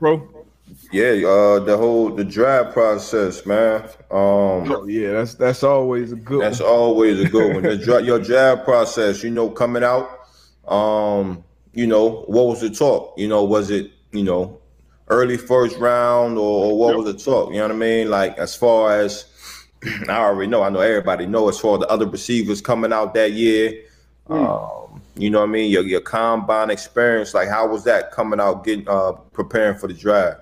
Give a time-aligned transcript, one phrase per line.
[0.00, 0.28] Um.
[0.92, 3.82] Yeah, uh, the whole the draft process, man.
[4.10, 6.42] Um, oh, yeah, that's that's always a good.
[6.42, 6.68] That's one.
[6.68, 7.62] always a good one.
[7.62, 10.08] The dra- your draft process, you know, coming out.
[10.66, 13.14] Um, you know, what was the talk?
[13.18, 14.58] You know, was it you know
[15.08, 17.04] early first round or, or what yep.
[17.04, 17.50] was the talk?
[17.50, 18.10] You know what I mean?
[18.10, 19.26] Like as far as
[20.08, 23.14] I already know, I know everybody know as far as the other receivers coming out
[23.14, 23.82] that year.
[24.28, 24.92] Mm.
[24.94, 25.70] Um, you know what I mean?
[25.70, 29.94] Your your combine experience, like how was that coming out, getting uh preparing for the
[29.94, 30.40] draft?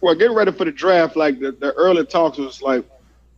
[0.00, 2.84] Well, getting ready for the draft, like the, the early talks was like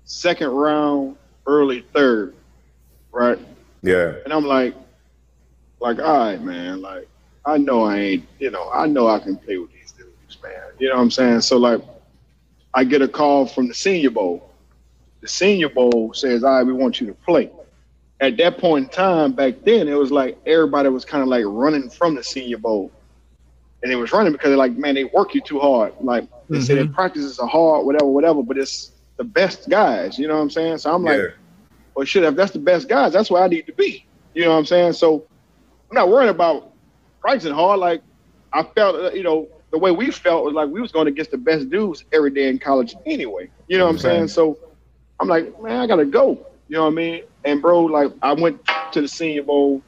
[0.05, 1.17] second round,
[1.47, 2.35] early third,
[3.13, 3.39] right?
[3.83, 4.15] Yeah.
[4.25, 4.75] And I'm like,
[5.81, 7.09] like, all right, man, like
[7.45, 10.53] I know I ain't, you know, I know I can play with these dudes, man.
[10.79, 11.41] You know what I'm saying?
[11.41, 11.81] So like
[12.73, 14.49] I get a call from the senior bowl.
[15.23, 17.51] The senior bowl says, all right, we want you to play
[18.21, 21.45] at that point in time back then, it was like everybody was kind of like
[21.47, 22.91] running from the Senior Bowl,
[23.83, 25.93] and they was running because they're like, man, they work you too hard.
[26.01, 26.65] Like they mm-hmm.
[26.65, 28.43] say, their practices are hard, whatever, whatever.
[28.43, 30.19] But it's the best guys.
[30.19, 30.79] You know what I'm saying?
[30.79, 31.13] So I'm yeah.
[31.13, 31.35] like,
[31.95, 34.07] well, shit, if that's the best guys, that's where I need to be.
[34.35, 34.95] You know what I'm saying?
[34.95, 35.27] So
[35.91, 36.73] I'm not worrying about
[37.21, 37.81] practicing hard.
[37.81, 38.03] Like
[38.53, 41.33] I felt, uh, you know, the way we felt was like we was going against
[41.33, 43.51] the best dudes every day in college anyway.
[43.69, 44.29] You know what I'm saying?
[44.29, 44.59] So
[45.21, 46.47] I'm like, man, I gotta go.
[46.69, 47.23] You know what I mean?
[47.45, 48.61] And bro, like I went
[48.93, 49.83] to the Senior Bowl,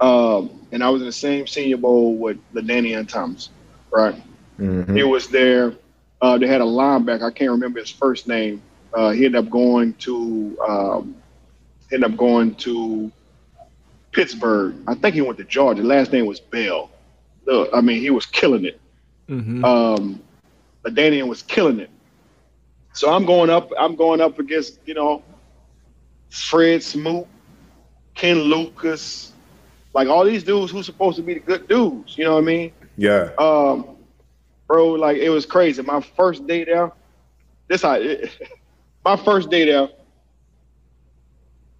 [0.00, 3.52] um, and I was in the same Senior Bowl with LaDainian Tomlinson,
[3.90, 4.20] right?
[4.58, 4.94] Mm-hmm.
[4.94, 5.74] He was there.
[6.20, 7.22] Uh, they had a linebacker.
[7.22, 8.62] I can't remember his first name.
[8.92, 11.16] Uh, he ended up going to um,
[11.90, 13.10] ended up going to
[14.12, 14.74] Pittsburgh.
[14.86, 15.82] I think he went to Georgia.
[15.82, 16.90] Last name was Bell.
[17.46, 18.80] Look, I mean, he was killing it.
[19.28, 19.64] Mm-hmm.
[19.64, 20.20] Um,
[20.84, 21.90] LaDainian was killing it.
[22.92, 23.70] So I'm going up.
[23.78, 25.22] I'm going up against you know
[26.30, 27.26] Fred Smoot,
[28.14, 29.32] Ken Lucas,
[29.94, 32.16] like all these dudes who's supposed to be the good dudes.
[32.16, 32.72] You know what I mean?
[32.96, 33.30] Yeah.
[33.38, 33.96] Um,
[34.66, 35.82] bro, like it was crazy.
[35.82, 36.92] My first day there,
[37.68, 38.30] this I, it,
[39.04, 39.88] my first day there,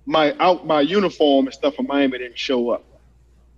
[0.06, 2.84] my out my uniform and stuff from Miami didn't show up.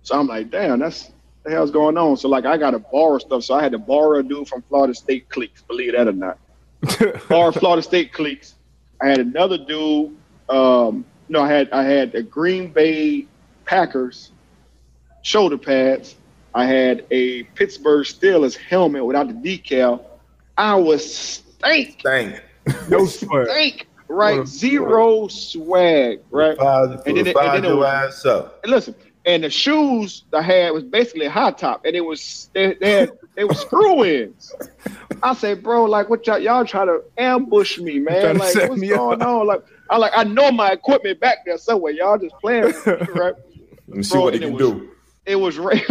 [0.03, 1.11] So I'm like, damn, that's
[1.43, 2.17] the hell's going on.
[2.17, 3.43] So like I gotta borrow stuff.
[3.43, 6.37] So I had to borrow a dude from Florida State Cliques, believe that or not.
[7.29, 8.55] borrow Florida State Cliques.
[9.01, 10.15] I had another dude
[10.49, 13.25] um, no, I had I had the Green Bay
[13.65, 14.31] Packers
[15.21, 16.15] shoulder pads.
[16.53, 20.03] I had a Pittsburgh Steelers helmet without the decal.
[20.57, 21.99] I was stank.
[21.99, 22.41] Stank.
[22.89, 23.87] No stank.
[24.07, 24.47] Right.
[24.47, 26.21] Zero swag.
[26.29, 26.57] Right.
[26.57, 28.63] and then, it, and then it was, up.
[28.63, 32.49] And listen, and the shoes I had was basically a high top, and it was
[32.53, 34.53] they, they had they were screw ins.
[35.25, 38.37] I say, bro, like what y'all y'all try to ambush me, man?
[38.37, 39.27] Like what's going up.
[39.27, 39.47] on?
[39.47, 41.93] Like I like I know my equipment back there somewhere.
[41.93, 43.33] Y'all just playing me, right?
[43.87, 44.91] Let me see bro, what he can was, do.
[45.25, 45.81] It was right.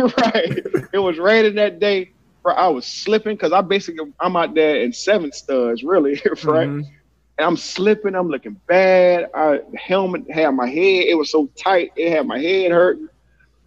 [0.93, 2.13] it was raining that day.
[2.45, 6.13] Bro, I was slipping because I basically I'm out there in seven studs, really,
[6.45, 6.69] right?
[6.69, 6.89] Mm-hmm.
[7.37, 8.15] And I'm slipping.
[8.15, 9.31] I'm looking bad.
[9.35, 11.07] I helmet had my head.
[11.09, 11.91] It was so tight.
[11.97, 13.09] It had my head hurting.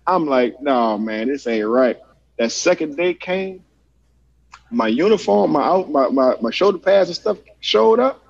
[0.05, 1.97] I'm like, no, man, this ain't right.
[2.37, 3.65] That second day came.
[4.69, 8.23] My uniform, my out, my, my, my shoulder pads and stuff showed up.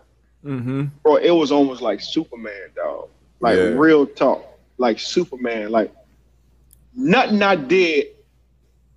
[0.46, 0.86] Mm-hmm.
[1.04, 3.10] Bro, it was almost like Superman, dog.
[3.40, 3.74] Like yeah.
[3.76, 4.46] real talk,
[4.78, 5.70] like Superman.
[5.72, 5.94] Like
[6.96, 8.08] nothing I did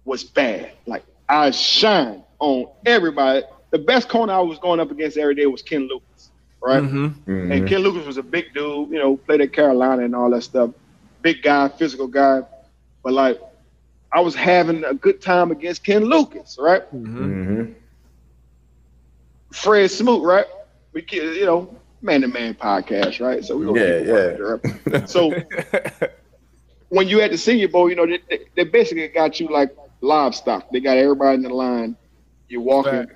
[0.04, 0.72] was bad.
[0.86, 3.42] Like I shine on everybody.
[3.70, 6.30] The best corner I was going up against every day was Ken Lucas,
[6.62, 6.82] right?
[6.82, 7.06] Mm-hmm.
[7.06, 7.52] Mm-hmm.
[7.52, 10.42] And Ken Lucas was a big dude, you know, played at Carolina and all that
[10.42, 10.70] stuff.
[11.22, 12.42] Big guy, physical guy.
[13.02, 13.40] But like,
[14.12, 16.82] I was having a good time against Ken Lucas, right?
[16.94, 17.72] Mm-hmm.
[19.52, 20.46] Fred Smoot, right?
[20.92, 23.44] We, you know, man to man podcast, right?
[23.44, 24.56] So we yeah,
[24.92, 25.04] yeah.
[25.06, 25.32] So
[26.88, 30.70] when you at the Senior Bowl, you know, they, they, basically got you like livestock.
[30.70, 31.96] They got everybody in the line.
[32.48, 33.08] You're walking,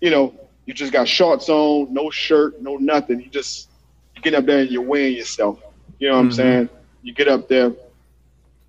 [0.00, 0.34] you know,
[0.64, 3.20] you just got shorts on, no shirt, no nothing.
[3.20, 3.68] You just
[4.16, 5.60] you get up there and you're weighing yourself.
[5.98, 6.28] You know what mm-hmm.
[6.28, 6.68] I'm saying?
[7.02, 7.72] You get up there,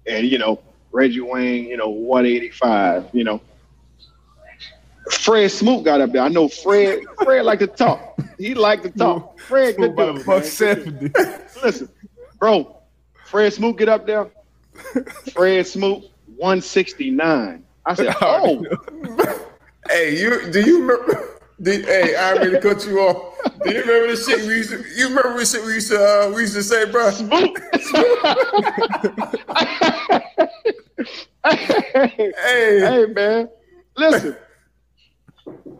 [0.06, 0.60] and you know
[0.95, 3.42] Reggie Wayne, you know 185, you know.
[5.12, 6.21] Fred Smoot got up there.
[6.21, 7.01] I know Fred.
[7.21, 8.18] Fred like to talk.
[8.39, 9.38] He like to talk.
[9.39, 10.25] Fred good dude.
[10.25, 11.12] Buck seventy.
[11.63, 11.89] Listen,
[12.39, 12.77] bro.
[13.25, 14.30] Fred Smoot get up there.
[15.33, 16.06] Fred Smoot
[16.38, 17.63] 169.
[17.86, 18.63] I said, oh.
[19.89, 21.39] hey, you do you remember?
[21.62, 23.38] Did, hey, I already cut you off.
[23.63, 24.83] Do you remember the shit we used to?
[24.95, 26.00] You remember the shit we used to?
[26.00, 27.12] Uh, we used to say, bro.
[31.45, 33.50] Hey, hey, man,
[33.95, 34.36] listen.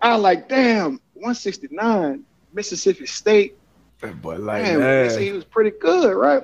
[0.02, 2.24] I like, damn, 169,
[2.54, 3.58] Mississippi State.
[4.22, 5.20] Boy like man, man.
[5.20, 6.44] he was pretty good, right?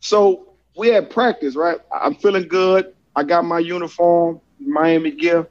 [0.00, 1.78] So we had practice, right?
[1.90, 2.92] I'm feeling good.
[3.16, 5.46] I got my uniform, Miami gear.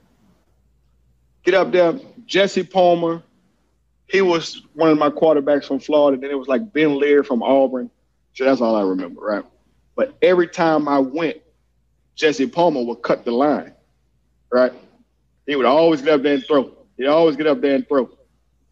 [1.43, 3.23] Get up there, Jesse Palmer.
[4.07, 6.21] He was one of my quarterbacks from Florida.
[6.21, 7.89] Then it was like Ben Leard from Auburn.
[8.33, 9.43] So that's all I remember, right?
[9.95, 11.37] But every time I went,
[12.15, 13.74] Jesse Palmer would cut the line,
[14.51, 14.74] right?
[15.48, 16.71] He would always get up there and throw.
[16.98, 18.10] He'd always get up there and throw.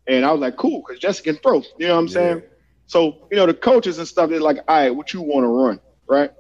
[0.07, 1.63] And I was like, cool, because Jesse can throw.
[1.77, 2.13] You know what I'm yeah.
[2.13, 2.43] saying?
[2.87, 5.47] So, you know, the coaches and stuff, they're like, all right, what you want to
[5.47, 6.31] run, right?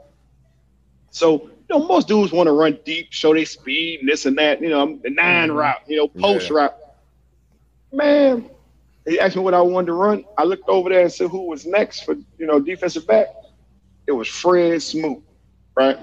[1.09, 4.37] So, you know, most dudes want to run deep, show their speed and this and
[4.37, 5.57] that, you know, the 9 mm-hmm.
[5.57, 6.57] route, you know, post yeah.
[6.57, 6.75] route.
[7.93, 8.49] Man,
[9.07, 10.25] he asked me what I wanted to run.
[10.37, 13.27] I looked over there and said who was next for, you know, defensive back.
[14.07, 15.21] It was Fred Smoot,
[15.75, 15.97] right?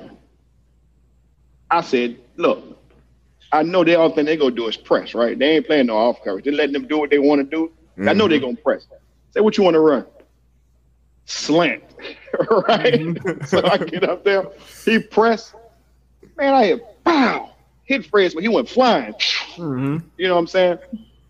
[1.79, 2.77] I said, look,
[3.53, 5.39] I know they all think they're gonna do is press, right?
[5.39, 6.45] They ain't playing no off coverage.
[6.45, 7.73] They're letting them do what they want to do.
[7.93, 8.09] Mm-hmm.
[8.09, 8.47] I know they're mm-hmm.
[8.47, 8.89] gonna press.
[9.31, 10.05] Say what you want to run.
[11.25, 11.85] Slant.
[12.51, 12.95] right?
[12.95, 13.45] Mm-hmm.
[13.45, 14.49] so I get up there.
[14.85, 15.55] He pressed.
[16.37, 17.53] Man, I hit pow.
[17.85, 19.13] Hit Fred, but he went flying.
[19.13, 19.99] Mm-hmm.
[20.17, 20.79] You know what I'm saying?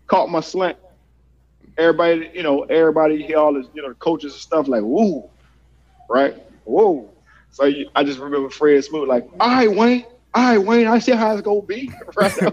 [0.07, 0.77] Caught my slant.
[1.77, 5.29] Everybody, you know, everybody here, all this, you know, coaches and stuff like, woo,
[6.09, 6.35] right?
[6.63, 7.07] Whoa.
[7.51, 11.13] So I just remember Fred Smoot like, all right, Wayne, all right, Wayne, I see
[11.13, 11.91] how it's gonna be.
[12.17, 12.45] I see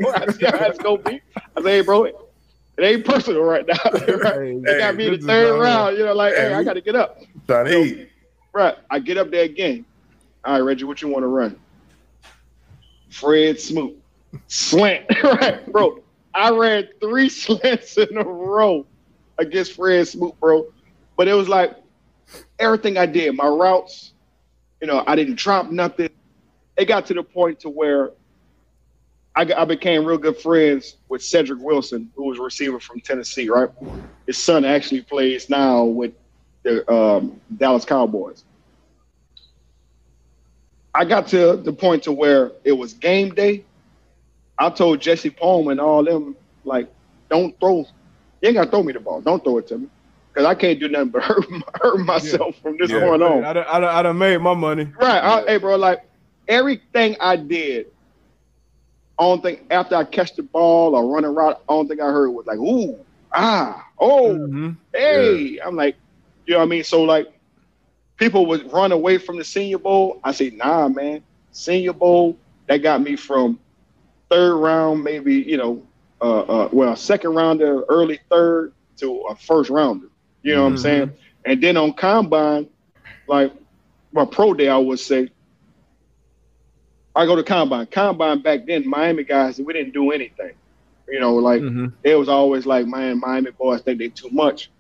[0.46, 1.20] how it's gonna be.
[1.56, 2.14] I say, hey, bro, it
[2.78, 3.75] ain't personal right now.
[3.93, 4.62] right?
[4.62, 5.96] They got me in the third round.
[5.96, 7.20] You know, like, hey, hey I got to get up.
[7.46, 8.06] So,
[8.52, 8.76] right.
[8.90, 9.84] I get up there again.
[10.44, 11.58] All right, Reggie, what you want to run?
[13.11, 14.00] Fred Smoot.
[14.49, 15.06] Slant.
[15.22, 16.02] right, bro.
[16.34, 18.87] I ran three slants in a row
[19.38, 20.67] against Fred Smoot, bro.
[21.17, 21.76] But it was like
[22.58, 24.12] everything I did, my routes,
[24.81, 26.11] you know, I didn't drop nothing
[26.76, 28.11] it got to the point to where
[29.34, 33.50] I, I, became real good friends with Cedric Wilson, who was a receiver from Tennessee,
[33.50, 33.69] right?
[34.26, 36.12] His son actually plays now with
[36.62, 38.44] the um, Dallas Cowboys.
[40.94, 43.64] I got to the point to where it was game day.
[44.58, 46.34] I told Jesse Palmer and all them,
[46.64, 46.88] like,
[47.29, 47.81] don't throw,
[48.40, 49.20] you ain't got to throw me the ball.
[49.20, 49.88] Don't throw it to me.
[50.32, 51.44] Because I can't do nothing but hurt,
[51.82, 52.62] hurt myself yeah.
[52.62, 53.00] from this yeah.
[53.00, 53.44] point on.
[53.44, 54.90] I done, I, done, I done made my money.
[54.99, 55.22] Right.
[55.22, 56.02] I, hey, bro, like,
[56.48, 57.87] everything I did,
[59.19, 62.06] I don't think after I catch the ball or run around, I don't think I
[62.06, 62.98] heard was like, ooh,
[63.32, 64.70] ah, oh, mm-hmm.
[64.93, 65.37] hey.
[65.37, 65.66] Yeah.
[65.66, 65.96] I'm like,
[66.46, 66.84] you know what I mean?
[66.84, 67.32] So like
[68.16, 70.20] people would run away from the senior bowl.
[70.25, 71.22] I say, nah, man,
[71.52, 73.58] senior bowl, that got me from
[74.28, 75.82] third round, maybe, you know,
[76.20, 80.08] uh, uh well, second rounder, early third to a first rounder.
[80.43, 80.62] You know mm-hmm.
[80.62, 80.82] what I'm mm-hmm.
[80.82, 81.12] saying?
[81.44, 82.69] And then on combine,
[83.28, 83.52] like
[84.12, 85.31] my pro day, I would say,
[87.17, 87.87] I go to combine.
[87.87, 90.53] Combine back then, Miami guys, we didn't do anything.
[91.09, 91.87] You know, like mm-hmm.
[92.03, 94.71] it was always like, man, Miami boys think they too much.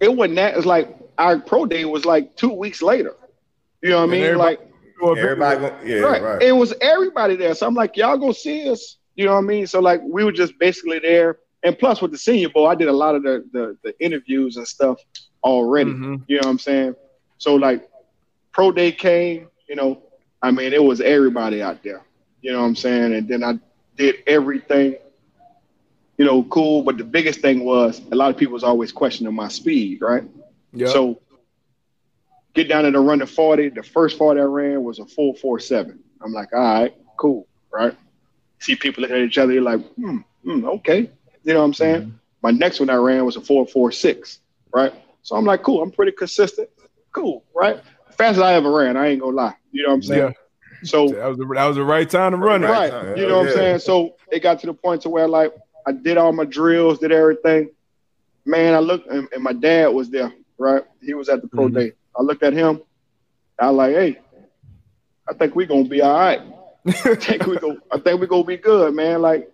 [0.00, 0.56] It wasn't that.
[0.56, 3.14] It's like our pro day was like two weeks later.
[3.82, 4.36] You know what I mean?
[4.36, 4.60] Like
[5.02, 6.22] everybody, go, yeah, right.
[6.22, 6.42] right.
[6.42, 7.54] It was everybody there.
[7.54, 8.98] So I'm like, y'all go see us.
[9.16, 9.66] You know what I mean?
[9.66, 11.38] So like we were just basically there.
[11.64, 14.56] And plus with the senior bowl, I did a lot of the the, the interviews
[14.56, 15.00] and stuff
[15.42, 15.90] already.
[15.90, 16.16] Mm-hmm.
[16.28, 16.94] You know what I'm saying?
[17.38, 17.88] So like
[18.52, 20.02] pro day came, you know,
[20.42, 22.02] I mean, it was everybody out there.
[22.40, 23.14] You know what I'm saying?
[23.14, 23.58] And then I
[23.96, 24.96] did everything,
[26.16, 26.82] you know, cool.
[26.82, 30.24] But the biggest thing was a lot of people was always questioning my speed, right?
[30.72, 30.88] Yeah.
[30.88, 31.20] So
[32.54, 33.70] get down to the run to 40.
[33.70, 35.98] The first 40 I ran was a 447.
[36.20, 37.96] I'm like, all right, cool, right?
[38.60, 41.10] See people looking at each other, you're like, hmm, hmm okay.
[41.44, 42.02] You know what I'm saying?
[42.02, 42.16] Mm-hmm.
[42.42, 44.40] My next one I ran was a 446,
[44.72, 44.92] right?
[45.22, 46.68] So I'm like, cool, I'm pretty consistent.
[47.12, 47.80] Cool, right?
[48.18, 49.54] Fastest I ever ran, I ain't gonna lie.
[49.70, 50.22] You know what I'm saying?
[50.22, 50.32] Yeah.
[50.82, 52.92] So that was the, that was the right time to run right.
[52.92, 53.18] it.
[53.18, 53.78] You know what I'm saying?
[53.78, 55.52] So it got to the point to where like
[55.86, 57.70] I did all my drills, did everything.
[58.44, 60.82] Man, I looked and, and my dad was there, right?
[61.00, 61.78] He was at the pro mm-hmm.
[61.78, 61.92] day.
[62.18, 62.82] I looked at him.
[63.58, 64.18] I was like, hey,
[65.28, 66.40] I think we're gonna be all right.
[66.86, 69.22] I think we go I think we're gonna be good, man.
[69.22, 69.52] Like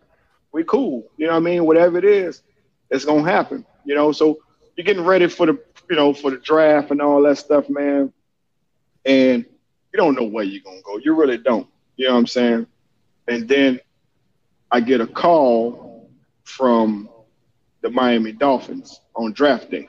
[0.52, 1.06] we cool.
[1.18, 1.66] You know what I mean?
[1.66, 2.42] Whatever it is,
[2.90, 3.66] it's gonna happen.
[3.84, 4.38] You know, so
[4.76, 5.58] you're getting ready for the
[5.90, 8.12] you know, for the draft and all that stuff, man.
[9.04, 9.44] And
[9.92, 10.98] you don't know where you're gonna go.
[10.98, 11.68] You really don't.
[11.96, 12.66] You know what I'm saying?
[13.28, 13.80] And then
[14.70, 16.10] I get a call
[16.44, 17.08] from
[17.82, 19.88] the Miami Dolphins on draft day,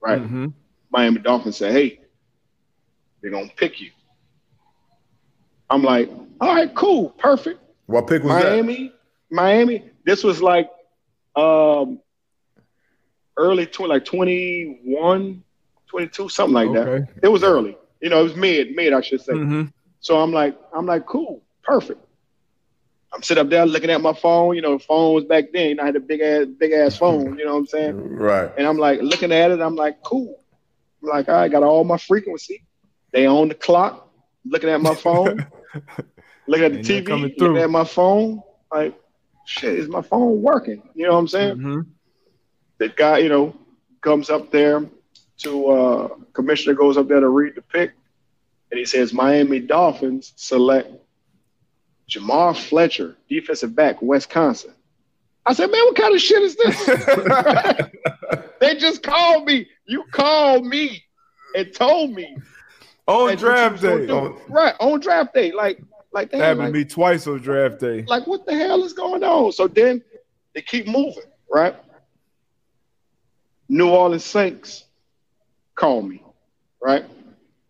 [0.00, 0.22] right?
[0.22, 0.48] Mm-hmm.
[0.90, 2.00] Miami Dolphins say, "Hey,
[3.20, 3.90] they're gonna pick you."
[5.68, 8.94] I'm like, "All right, cool, perfect." What pick was Miami, that?
[9.30, 9.90] Miami.
[10.04, 10.70] This was like
[11.34, 12.00] um
[13.36, 15.42] early tw- like 21,
[15.86, 17.06] 22, something like okay.
[17.06, 17.08] that.
[17.22, 17.76] It was early.
[18.00, 19.32] You know, it was mid, mid, I should say.
[19.32, 19.64] Mm-hmm.
[20.00, 22.00] So I'm like, I'm like, cool, perfect.
[23.12, 24.54] I'm sitting up there looking at my phone.
[24.56, 25.70] You know, phones back then.
[25.70, 27.36] You know, I had a big ass, big ass phone.
[27.38, 27.96] You know what I'm saying?
[28.16, 28.50] Right.
[28.56, 29.60] And I'm like looking at it.
[29.60, 30.40] I'm like, cool.
[31.02, 32.62] I'm like, I got all my frequency.
[33.12, 34.08] They on the clock.
[34.44, 35.44] Looking at my phone.
[36.46, 37.48] looking at the And TV, coming through.
[37.48, 38.42] looking at my phone,
[38.72, 38.94] like,
[39.44, 40.82] shit, is my phone working?
[40.94, 41.56] You know what I'm saying?
[41.56, 41.86] Mhm.
[42.78, 43.54] The guy, you know,
[44.00, 44.86] comes up there
[45.42, 47.92] to uh commissioner goes up there to read the pick,
[48.70, 50.90] and he says Miami Dolphins select
[52.08, 54.74] Jamar Fletcher, defensive back, Wisconsin.
[55.46, 56.84] I said, man, what kind of shit is this?
[58.60, 59.66] they just called me.
[59.86, 61.02] You called me
[61.54, 62.36] and told me
[63.06, 64.04] On draft day.
[64.04, 64.32] it.
[64.48, 65.52] right on draft day.
[65.52, 65.82] Like,
[66.12, 68.02] like damn, Happened like, to me twice on draft day.
[68.02, 69.52] like what the hell is going on?
[69.52, 70.02] So then
[70.54, 71.74] they keep moving, right?
[73.68, 74.84] New Orleans Saints
[75.80, 76.22] call me,
[76.82, 77.04] right?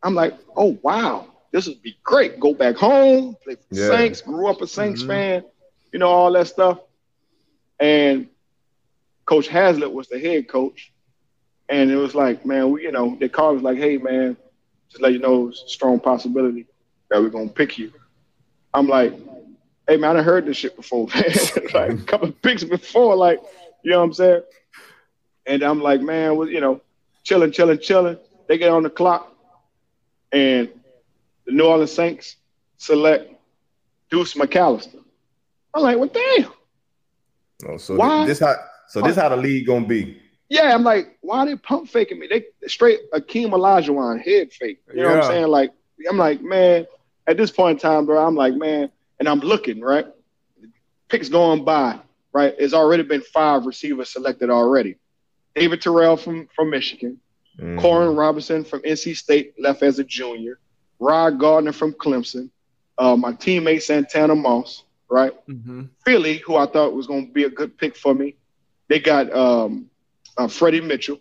[0.03, 2.41] I'm like, oh wow, this would be great.
[2.41, 3.89] Go back home, play for the Yeah.
[3.89, 5.07] Saints, grew up a Saints Mhm.
[5.07, 5.45] fan,
[5.93, 6.81] you know, all that stuff.
[7.79, 8.29] And
[9.27, 10.93] Coach Haslett was the head coach.
[11.69, 14.37] And it was like, man, we, you know, they called us like, hey man,
[14.91, 16.67] just let you know it's a strong possibility
[17.11, 17.93] that we're gonna pick you.
[18.75, 19.13] I'm like,
[19.87, 21.23] hey man, I done heard this shit before, man.
[21.75, 23.41] like a couple of picks before, like,
[23.85, 24.43] you know what I'm saying?
[25.47, 26.81] And I'm like, man, well, you know,
[27.31, 28.19] chilling, chilling, chilling.
[28.49, 29.33] They get on the clock,
[30.33, 30.69] and
[31.47, 32.37] the New Orleans Saints
[32.77, 33.33] select
[34.11, 34.99] Deuce McAllister.
[35.73, 36.51] I'm like, well, damn.
[37.69, 38.27] Oh, so Why?
[38.27, 38.57] this how
[38.89, 40.21] so this how the league gonna be.
[40.49, 42.27] Yeah, I'm like, why they pump faking me?
[42.27, 44.81] They straight Akeem Olajuwon head fake.
[44.93, 45.47] You know what I'm saying?
[45.47, 45.71] Like,
[46.09, 46.89] I'm like, man,
[47.29, 50.07] at this point in time, bro, I'm like, man, and I'm looking, right?
[51.09, 52.01] Picks going by,
[52.33, 52.53] right?
[52.59, 54.97] It's already been five receivers selected already.
[55.55, 57.19] David Terrell from, from Michigan,
[57.59, 57.79] Mhm.
[57.81, 60.59] Koren Robinson from NC State, left as a junior,
[60.99, 62.51] Rod Gardner from Clemson,
[62.99, 65.33] uh, my teammate Santana Moss, right?
[65.49, 65.89] Mhm.
[66.05, 68.37] Philly, who I thought was going to be a good pick for me.
[68.89, 69.91] They got um,
[70.37, 71.19] uh, Freddie Mitchell,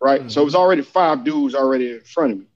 [0.00, 0.30] right?
[0.30, 2.46] So it was already five dudes already in front of me.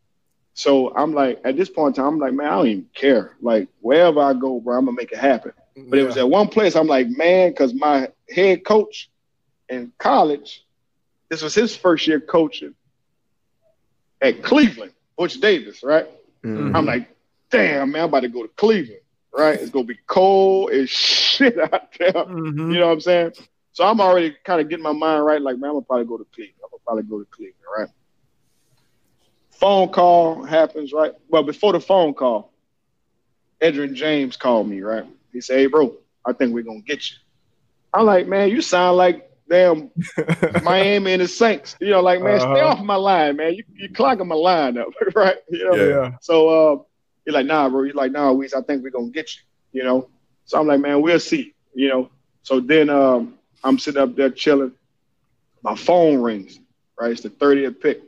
[0.54, 3.36] So I'm like, at this point in time, I'm like, man, I don't even care.
[3.40, 5.52] Like wherever I go, bro, I'm gonna make it happen.
[5.88, 9.10] But it was at one place, I'm like, man, because my head coach
[9.68, 10.64] in college,
[11.28, 12.74] this was his first year coaching
[14.20, 16.06] at Cleveland, Butch Davis, right?
[16.44, 16.74] Mhm.
[16.74, 17.08] I'm like,
[17.50, 19.00] damn, man, I'm about to go to Cleveland,
[19.32, 19.60] right?
[19.60, 22.12] It's gonna be cold as shit out there.
[22.12, 22.72] Mhm.
[22.72, 23.32] You know what I'm saying?
[23.72, 25.40] So I'm already kind of getting my mind right.
[25.40, 26.56] Like, man, I'm gonna probably go to Cleveland.
[26.64, 27.88] I'm gonna probably go to Cleveland, right?
[29.50, 31.12] Phone call happens, right?
[31.28, 32.52] Well, before the phone call,
[33.60, 35.04] Edgerrin James called me, right?
[35.32, 37.16] He said, "Hey, bro, I think we're gonna get you."
[37.92, 39.90] I'm like, man, you sound like damn
[40.62, 41.76] Miami and the Saints.
[41.80, 42.68] You know, like, man, stay Uh-huh.
[42.68, 43.54] off my line, man.
[43.54, 45.36] You you clogging my line up, right?
[45.50, 46.10] You know, Yeah.
[46.20, 46.82] so uh,
[47.24, 47.82] he's like, nah, bro.
[47.82, 49.42] You're like, nah, Weez, I think we're gonna get you.
[49.80, 50.08] You know.
[50.44, 51.54] So I'm like, man, we'll see.
[51.74, 52.10] You know.
[52.42, 54.72] So then um, I'm sitting up there chilling.
[55.62, 56.60] My phone rings.
[57.00, 58.02] Right, it's the 30th pick.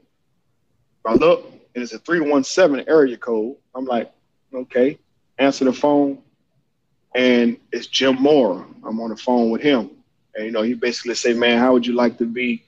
[1.07, 1.45] I look,
[1.75, 3.55] and it's a 317 area code.
[3.75, 4.11] I'm like,
[4.53, 4.99] okay.
[5.39, 6.19] Answer the phone,
[7.15, 8.67] and it's Jim Mora.
[8.85, 9.91] I'm on the phone with him,
[10.35, 12.63] and you know, he basically say, man, how would you like to be,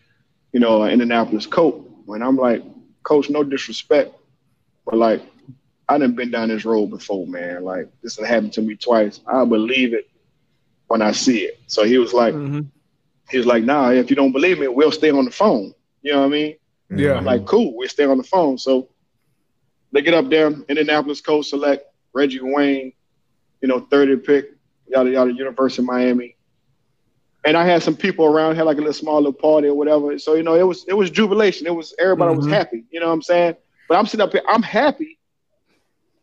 [0.53, 1.83] you know, an Indianapolis coach?
[2.05, 2.63] When I'm like,
[3.05, 4.15] coach, no disrespect,
[4.85, 5.23] but like,
[5.89, 7.65] I done been down this road before, man.
[7.65, 9.21] Like this has happened to me twice.
[9.27, 10.09] I believe it
[10.87, 11.61] when I see it.
[11.67, 12.67] So he was like, Mhm.
[13.31, 15.75] he was like, nah, if you don't believe me, we'll stay on the phone.
[16.03, 16.57] You know what I mean?
[16.91, 17.15] Yeah.
[17.15, 18.59] I'm like, cool, we'll stay on the phone.
[18.59, 18.89] So
[19.93, 22.93] they get up there, Indianapolis Colts select Reggie Wayne,
[23.61, 24.53] you know, 30 pick,
[24.89, 26.37] yada yada, University of Miami.
[27.45, 30.17] And I had some people around, had like a little small little party or whatever.
[30.19, 31.67] So, you know, it was it was jubilation.
[31.67, 32.51] It was everybody was Mhm.
[32.51, 32.85] happy.
[32.91, 33.57] You know what I'm saying?
[33.89, 35.19] But I'm sitting up here, I'm happy,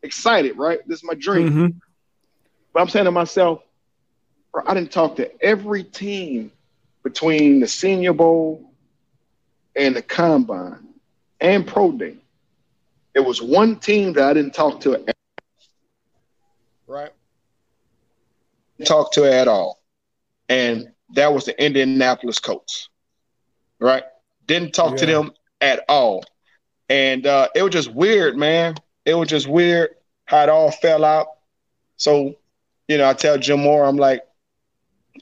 [0.02, 0.80] excited, right?
[0.88, 1.50] This is my dream.
[1.50, 1.82] Mhm.
[2.74, 3.64] But I'm saying to myself,
[4.54, 6.52] bro, I didn't talk to every team
[7.04, 8.72] between the Senior Bowl
[9.76, 10.88] and the Combine
[11.42, 12.16] and Pro Day.
[13.14, 14.94] It was one team that I didn't talk to.
[14.96, 15.16] At,
[16.88, 17.12] right?
[18.86, 19.82] Talk to at all,
[20.48, 22.90] and that was the Indianapolis Colts.
[23.80, 24.04] Right?
[24.46, 26.24] Didn't talk to them at all,
[26.90, 28.76] and uh, it was just weird, man.
[29.06, 29.90] It was just weird
[30.26, 31.28] how it all fell out.
[31.98, 32.36] So,
[32.88, 34.24] you know, I tell Jim Mora, I'm like,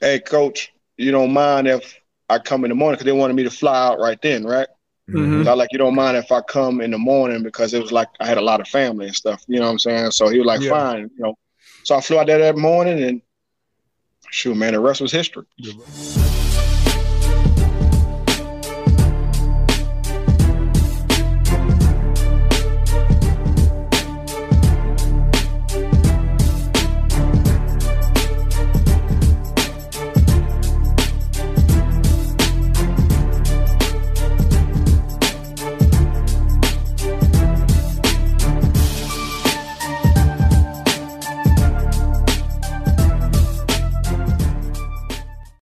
[0.01, 3.44] hey, coach, you don't mind if I come in the morning because they wanted me
[3.44, 4.67] to fly out right then, right?
[5.10, 5.44] Mhm.
[5.46, 7.91] So I like, you don't mind if I come in the morning because it was
[7.91, 10.12] like I had a lot of family and stuff, you know what I'm saying?
[10.12, 10.70] So he was like, Yeah.
[10.70, 11.36] fine, you know.
[11.84, 13.22] So I flew out there that morning and
[14.31, 15.46] shoot, man, the rest was history.